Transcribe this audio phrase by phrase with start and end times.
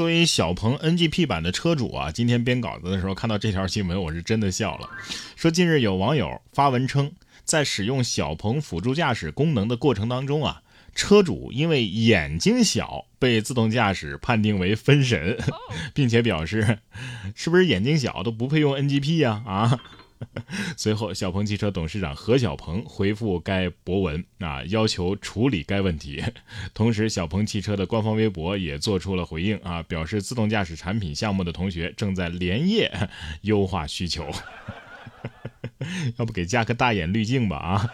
[0.00, 4.88] 作为小鹏 NGP 版的车主啊，今天编稿子的时候看到这条新闻，我是真的笑了。
[5.36, 7.12] 说近日有网友发文称，
[7.44, 10.62] 在使用小鹏辅助驾驶功能的过程当中啊，
[10.94, 15.36] 车主因为眼睛小被自动驾驶判定为分神，
[15.92, 16.78] 并且表示，
[17.34, 19.42] 是不是眼睛小都不配用 NGP 呀？
[19.44, 19.80] 啊？
[20.76, 26.22] 随后，小鹏汽车董事长何小鹏回复该博文啊，要求处理该问题。
[26.74, 32.92] 同时，小鹏汽车的官方微博也做出了回应啊，表示自动驾驶产品项目的同学正在连夜
[33.42, 34.30] 优化需求。
[36.18, 37.90] 要不给加个大眼滤镜吧啊？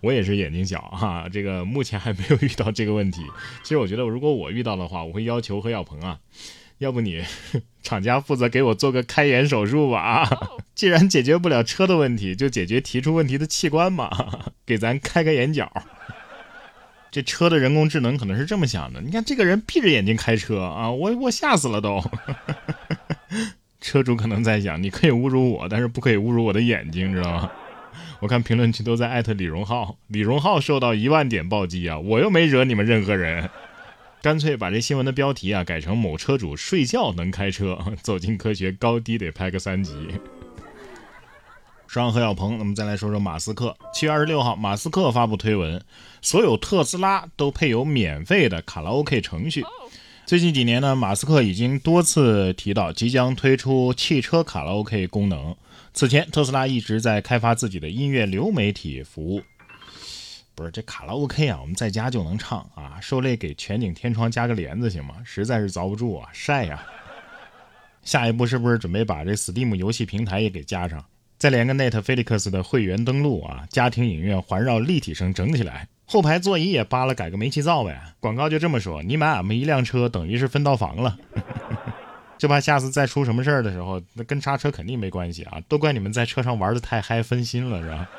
[0.00, 3.22] 我也是眼睛小哈，这个目前还没有遇到这个问题。
[3.62, 6.20] 其实我觉得，如果我遇到的话，我会要求何小鹏啊。
[6.78, 7.22] 要不你
[7.82, 10.28] 厂家负责给我做个开眼手术吧啊！
[10.74, 14.10] 既然解决不了车的问题，就解决提出问题的器官嘛，
[14.64, 15.70] 给咱开个眼角。
[17.10, 22.02] 这车的人工智能可能是这么想的：你看这个人闭着眼睛开车啊，我我吓死了都。
[23.80, 27.50] 车主可能在想：你可以侮辱我，但是不可以侮辱我的眼睛，知道吗？
[28.20, 31.98] 我看评论区都在艾特李荣浩，李荣浩受到一万点暴击啊！
[31.98, 33.48] 我又没惹你们任何人。
[34.20, 39.94] 干脆把这新闻的标题啊改成“某车主睡觉能开车， 走进科学高低得拍个三级”。
[41.86, 43.74] 双何小鹏，那么再来说说马斯克。
[43.94, 45.80] 七月二十六号，马斯克发布推文，
[46.20, 49.64] 所有特斯拉都配有免费的卡拉 OK 程序。
[50.26, 55.56] 最近几年呢，马斯克已经多次提到即将推出汽车卡拉 OK 功能。
[55.94, 59.42] 此前，特斯拉一直在开发自己的音乐流媒体服务。
[60.58, 62.98] 不是这卡拉 OK 啊，我们在家就能唱啊！
[63.00, 65.14] 受累给全景天窗加个帘子行吗？
[65.24, 66.84] 实在是遭不住啊，晒呀！
[68.02, 71.04] 下一步是不是准备把这 Steam 游戏平台也给加上，
[71.38, 73.64] 再连个 Netflix 的会员登录啊？
[73.70, 77.96] 家庭影院环绕立体声整起来，后排座椅也扒了，改个煤气灶呗！
[78.18, 81.16] 广告就这么说，你买俺们一辆车等于是分到房了，
[82.36, 88.10] 就怕下次再出什么事儿的时候，那跟刹车肯定没关系啊，都怪你们在车上玩的太嗨分心了，是吧？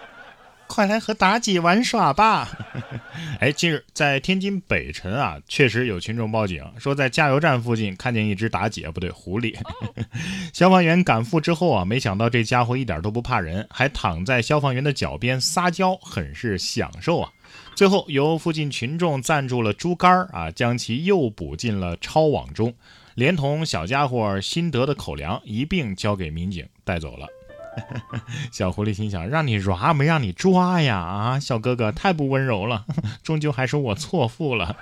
[0.70, 2.48] 快来和妲己玩耍吧！
[3.42, 9.58] 哎，近日在天津北辰啊，确实有群众报警说，在加油站附近看见一只妲己，不对，狐狸。
[10.54, 17.32] 消防员赶赴之后啊，没想到这家伙一点都不怕人，还躺在消防员的脚边撒娇，很是享受啊。
[17.74, 22.72] 最后由附近群众赞助了猪肝啊，将其诱捕进了抄网中，
[23.16, 27.28] 连同小家伙新得的口粮一并交给民警带走了。
[28.52, 30.98] 小狐狸心想：让你抓没让你抓呀！
[30.98, 32.86] 啊，小哥哥太不温柔了，
[33.24, 34.76] 终究还是我错付了。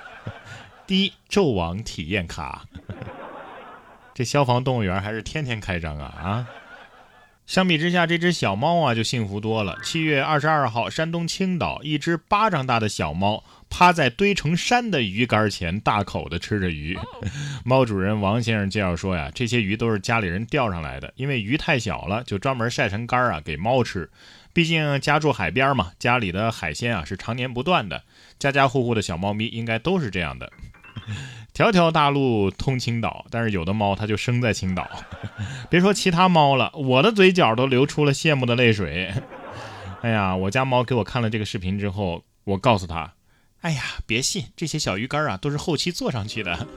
[0.85, 2.65] 第一，纣王体验卡，
[4.13, 6.47] 这消防动物园还是天天开张啊啊！
[7.47, 9.79] 相比之下，这只小猫啊就幸福多了。
[9.81, 16.99] 七月二十二号，山东青岛一只巴掌大的小猫趴在堆成山的鱼竿前，大口的吃着鱼。
[17.63, 24.09] 猫主人王先生介绍说呀，这些鱼都是家里人钓上来的，因为鱼太小了，就专门晒成干啊给猫吃。
[24.51, 28.03] 毕竟家住海边嘛，家里的海鲜啊是常年不断的，
[28.37, 30.51] 家家户户的小猫咪应该都是这样的。
[31.57, 34.87] 条条大路通青岛，但是有的猫它就生在青岛。
[35.71, 39.11] 别说其他猫了，我的嘴角都流出了羡慕的泪水。
[40.03, 43.13] 哎呀，我家猫给我看了这个视频之后，我告诉他
[43.61, 46.67] ：“哎呀，别信，这些小鱼干啊都是后期做上去的。”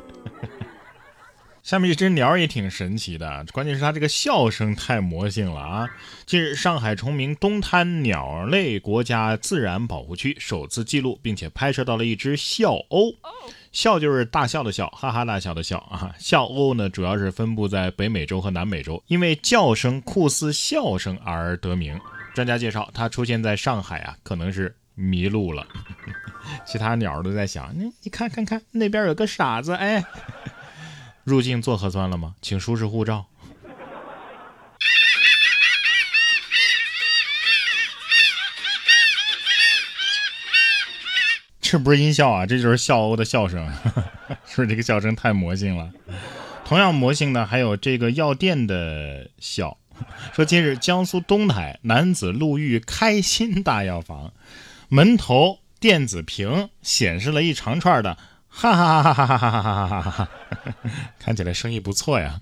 [1.62, 5.88] 下面一只鸟也挺神奇的，关键是它这个笑声太魔性了啊！
[6.26, 13.15] 近日，上海崇明东滩鸟类国家自然保护区首次记录并且拍摄到了一只笑鸥。
[13.72, 16.12] 笑就是大笑的笑，哈哈大笑的笑啊！
[16.19, 22.00] 笑鸥呢，主要是分布在北美洲和南美洲，因为叫声酷似笑声而得名。
[22.34, 25.66] 专家介绍，它出现在上海啊，可能是迷路了。
[26.66, 30.03] 其他鸟都在想，你你看看看，那边有个傻子，哎，
[31.25, 32.34] 入境做核酸了吗？
[32.41, 33.26] 请出示护照。
[41.60, 43.64] 这不是音效啊，这就是笑欧的笑声，
[44.44, 45.92] 是不是这个笑声太魔性了？
[46.64, 49.76] 同样魔性的还有这个药店的笑。
[50.32, 54.32] 说近日江苏东台男子路遇开心大药房，
[54.88, 58.19] 门头电子屏显示了一长串的
[58.50, 60.29] 哈哈哈哈哈哈哈哈哈哈，
[61.19, 62.41] 看起来生意不错呀。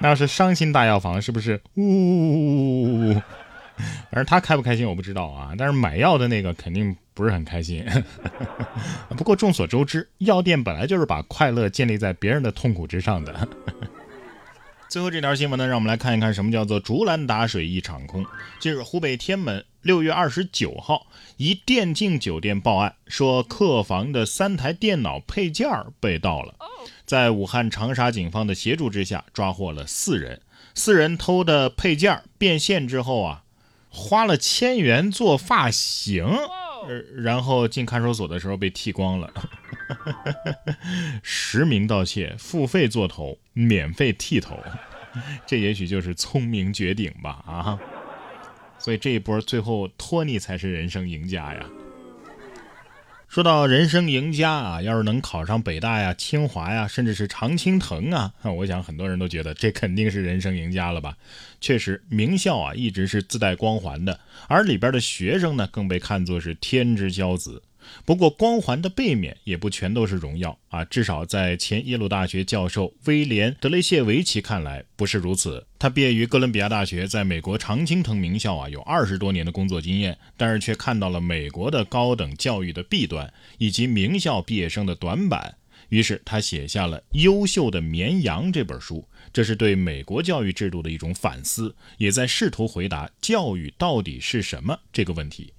[0.00, 1.60] 那要是伤心大药房是不是？
[1.76, 3.14] 呜。
[3.76, 7.84] 反正他开不开心我不知道啊，但是买药的那个肯定不是很开心。
[9.16, 13.48] 不过众所周知，药店本来就是把快乐建立在别人的痛苦之上的。
[14.94, 18.24] 最后这条新闻呢，让我们来看一看什么叫做竹篮打水一场空。
[18.60, 25.68] 近日，湖北天门六月二十九号，一电竞酒店报案说客房的三台电脑配件
[25.98, 26.54] 被盗了。
[27.04, 30.40] 在武汉长沙警方的协助之下，抓获了四人。
[30.76, 33.42] 四人偷的配件变现之后啊，
[33.88, 36.24] 花了千元做发型，
[37.16, 39.28] 然后进看守所的时候被剃光了。
[41.22, 44.58] 实名盗窃，付费做头，免费剃头，
[45.46, 47.78] 这也许就是聪明绝顶吧啊！
[48.78, 51.66] 所以这一波最后托尼才是人生赢家呀。
[53.26, 61.16] 说到人生赢家啊，要是能考上北大呀、清华呀，甚至是常青藤啊， 我想很多人都觉得这肯定是人生赢家了吧？
[61.60, 67.60] 确实，名校啊一直是自带光环的，而里边的学生呢，更被看作是天之骄子。
[68.04, 70.84] 不过，光环的背面也不全都是荣耀啊！
[70.84, 75.66] 至少在前耶鲁大学教授威廉·德雷谢维奇看来，不是如此。
[75.78, 85.56] 他毕业于哥伦比亚大学，在美国常青藤名校啊有二十多年的工作经验，但是却看到了美国的高等教育的弊端以及名校毕业生的短板。
[85.90, 95.52] 于是他写下了《优秀的绵羊》这本书，这是对美国教育制度的一种反思，也在试图回答“教育到底是什么”这个问题。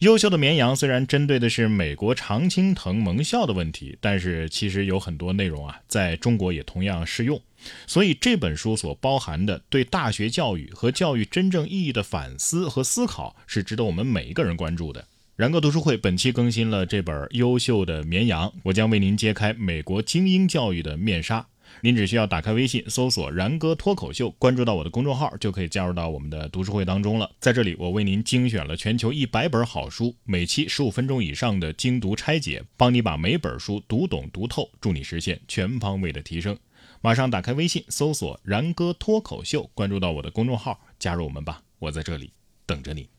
[0.00, 7.40] 优秀的绵羊虽然针对的是美国常青藤盟校的问题，但是其实有很多内容啊，在中国也同样适用。
[7.86, 15.02] 所以这本书所包含的对大学教育和教育真正意义的反思和思考，是值得我们每一个人关注的。
[15.34, 21.46] 然哥读书会本期更新了这本《优秀的绵羊》，我将为您揭开美国精英教育的面纱。
[21.80, 27.30] 您只需要打开微信，搜索“然哥脱口秀”，关注到我的公众号，就可以加入到我们的读书会当中了。
[27.38, 36.56] 在这里，我为您精选了全球一百本好书，每期十五分钟以上的精读拆解，帮你把每本书读懂读透，助你实现全方位的提升。
[37.02, 42.32] 马上打开微信，搜索“然哥脱口秀”，关注到我的公众号，加入我们吧，我在这里
[42.64, 43.15] 等着你。